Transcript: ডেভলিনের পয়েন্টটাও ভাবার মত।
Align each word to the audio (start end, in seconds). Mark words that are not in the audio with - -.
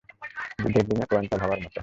ডেভলিনের 0.65 1.07
পয়েন্টটাও 1.11 1.39
ভাবার 1.41 1.59
মত। 1.63 1.75